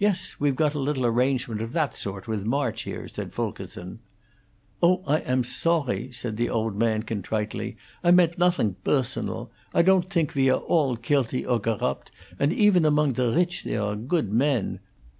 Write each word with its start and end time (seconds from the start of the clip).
"Yes, 0.00 0.34
we've 0.40 0.56
got 0.56 0.74
a 0.74 0.80
little 0.80 1.06
arrangement 1.06 1.60
of 1.62 1.70
that 1.72 1.94
sort 1.94 2.26
with 2.26 2.44
March 2.44 2.82
here," 2.82 3.06
said 3.06 3.32
Fulkerson. 3.32 4.00
"Oh, 4.82 5.04
I 5.06 5.18
am 5.18 5.44
sawry," 5.44 6.10
said 6.10 6.36
the 6.36 6.48
old 6.50 6.74
man, 6.76 7.04
contritely, 7.04 7.76
"I 8.02 8.10
meant 8.10 8.38
noting 8.38 8.74
bersonal. 8.82 9.52
I 9.72 9.84
ton't 9.84 10.08
tink 10.10 10.34
we 10.34 10.50
are 10.50 10.58
all 10.58 10.96
cuilty 10.96 11.46
or 11.46 11.60
gorrubt, 11.60 12.10
and 12.40 12.50
efen 12.52 12.84
among 12.84 13.12
the 13.12 13.30
rich 13.32 13.62
there 13.62 13.82
are 13.82 13.94
goodt 13.94 14.30
men. 14.32 14.80